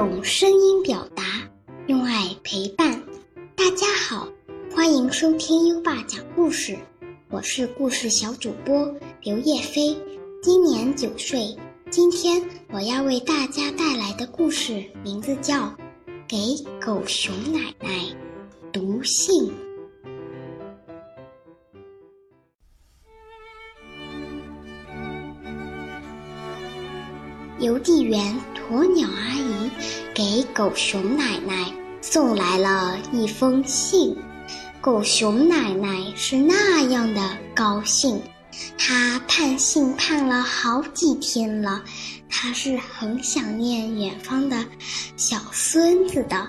[0.00, 1.22] 用声音表达，
[1.86, 3.02] 用爱陪伴。
[3.54, 4.26] 大家好，
[4.74, 6.74] 欢迎收听优爸讲故事，
[7.28, 9.94] 我是故事小主播刘叶飞，
[10.42, 11.54] 今年九岁。
[11.90, 12.42] 今天
[12.72, 15.64] 我要为大家带来的故事名字叫
[16.26, 16.38] 《给
[16.80, 18.16] 狗熊奶奶
[18.72, 19.48] 读信》。
[27.60, 29.70] 邮递员鸵鸟阿姨
[30.14, 34.16] 给狗熊奶奶送来了一封信，
[34.80, 38.18] 狗熊奶奶是那样的高兴，
[38.78, 41.82] 她盼信盼了好几天了，
[42.30, 44.64] 她是很想念远方的
[45.18, 46.48] 小孙子的。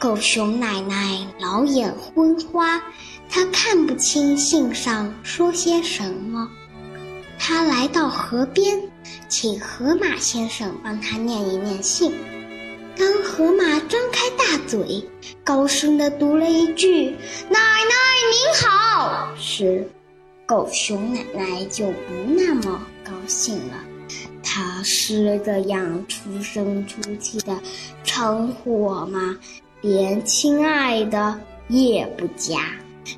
[0.00, 2.82] 狗熊奶奶老眼昏花，
[3.30, 6.50] 她看不清信上说些什么。
[7.46, 8.80] 他来到河边，
[9.28, 12.10] 请河马先生帮他念一念信。
[12.96, 15.06] 当河马张开大嘴，
[15.44, 17.10] 高声地读了一句
[17.50, 17.94] “奶奶
[18.32, 19.86] 您好”时，
[20.46, 23.74] 狗熊奶奶就不那么高兴了。
[24.42, 27.60] 他是这样出声出气的
[28.04, 29.36] 称呼我吗？
[29.82, 32.58] 连“亲爱的”也不加，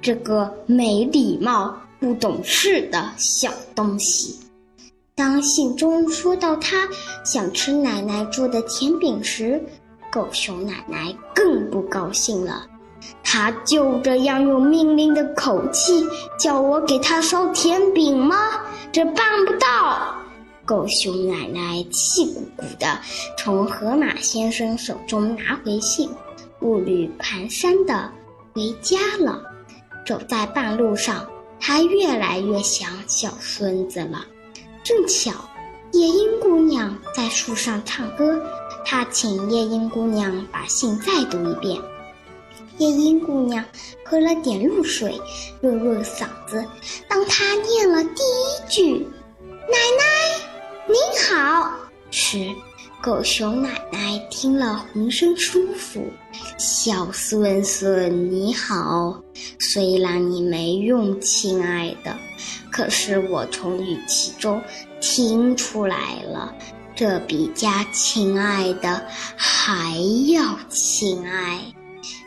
[0.00, 1.76] 这个没礼貌。
[2.00, 4.34] 不懂事的小东西。
[5.14, 6.88] 当信中说到他
[7.26, 9.62] 想吃奶奶做的甜饼时，
[10.10, 12.66] 狗熊奶奶更不高兴了。
[13.22, 16.02] 他就这样用命令的口气
[16.38, 18.34] 叫我给他烧甜饼吗？
[18.90, 20.16] 这办不到！
[20.64, 22.98] 狗熊奶奶气鼓鼓地
[23.36, 26.08] 从河马先生手中拿回信，
[26.58, 28.10] 步履蹒跚地
[28.54, 29.49] 回家了。
[30.10, 31.24] 走在半路上。
[31.60, 34.26] 他越来越想小孙子了，
[34.82, 35.30] 正巧
[35.92, 38.42] 夜莺姑娘在树上唱歌，
[38.84, 41.80] 他请夜莺姑娘把信再读一遍。
[42.78, 43.64] 夜莺姑娘
[44.04, 45.20] 喝了点露水，
[45.60, 46.66] 润润嗓子。
[47.06, 49.06] 当她念了第一句
[49.46, 50.40] “奶奶
[50.88, 50.96] 您
[51.28, 51.70] 好”
[52.10, 52.48] 时，
[53.02, 56.06] 狗熊奶奶听了浑身舒服。
[56.58, 59.18] 小孙孙你好，
[59.58, 62.14] 虽然你没用“亲爱的”，
[62.70, 64.60] 可是我从语气中
[65.00, 66.54] 听出来了，
[66.94, 69.02] 这比加“亲爱的”
[69.34, 69.96] 还
[70.30, 71.58] 要亲爱。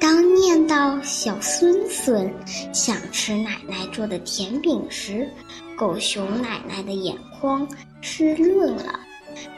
[0.00, 2.28] 当念到小孙孙
[2.72, 5.28] 想吃奶奶做的甜饼时，
[5.76, 7.66] 狗熊奶奶的眼眶
[8.00, 8.98] 湿润了。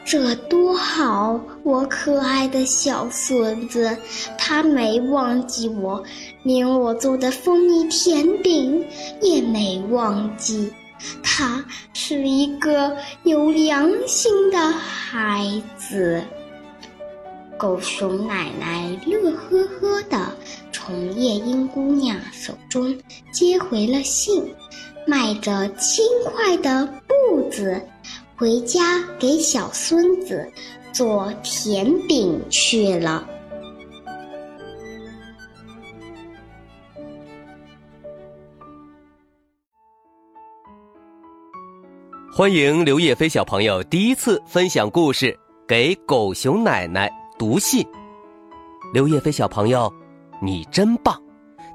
[0.03, 1.39] 这多好！
[1.63, 3.95] 我可爱的小孙子，
[4.37, 6.03] 他没忘记我，
[6.43, 8.83] 连我做的蜂蜜甜饼
[9.21, 10.71] 也没忘记。
[11.23, 11.63] 他
[11.93, 15.45] 是一个有良心的孩
[15.77, 16.21] 子。
[17.57, 20.31] 狗熊奶奶乐呵呵地
[20.71, 22.97] 从夜莺姑娘手中
[23.31, 24.43] 接回了信，
[25.05, 27.81] 迈着轻快的步子。
[28.39, 30.49] 回家给小孙子
[30.93, 33.27] 做甜饼去了。
[42.31, 47.85] 欢迎刘叶飞小朋友第一次分享故事给狗熊奶奶读信。
[48.93, 49.93] 刘叶飞小朋友，
[50.41, 51.21] 你真棒！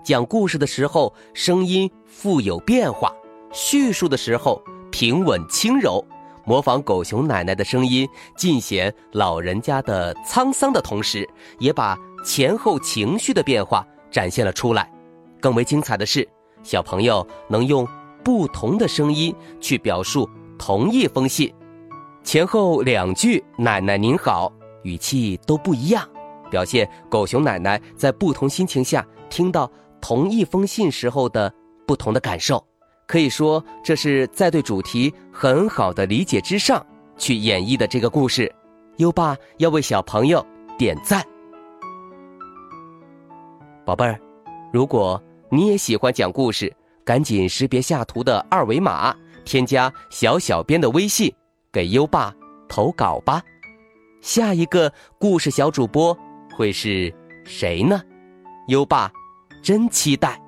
[0.03, 3.13] 讲故事的时候声音富有变化，
[3.53, 6.03] 叙述的时候平稳轻柔。
[6.45, 11.29] 模仿狗熊奶奶的声音，尽显老人家的沧桑的同时，
[11.59, 14.91] 也把前后情绪的变化展现了出来。
[15.41, 16.29] 更为精彩的是，
[16.63, 17.87] 小朋友能用
[18.23, 20.29] 不同的声音去表述
[20.59, 21.53] 同一封信，
[22.23, 24.53] 前后两句“奶奶您好”
[24.85, 26.07] 语气都不一样，
[26.51, 31.53] 表现狗熊奶奶在不同心情下听到同一封信时候的
[31.87, 32.63] 不同的感受。
[33.07, 36.85] 可以说，这是在对主题很好的理解之上
[37.17, 38.53] 去演绎的这个故事。
[38.97, 40.45] 优爸要为小朋友
[40.79, 41.23] 点赞，
[43.85, 44.19] 宝贝儿，
[44.73, 46.73] 如果你也喜欢讲故事，
[47.05, 49.15] 赶紧识别下图的二维码，
[49.45, 51.33] 添加小小编的微信，
[51.73, 52.33] 给优爸
[52.69, 53.43] 投稿吧。
[54.21, 56.17] 下一个故事小主播
[56.57, 57.13] 会是
[57.45, 58.01] 谁呢？
[58.69, 59.13] 优爸
[59.63, 60.41] 真期待。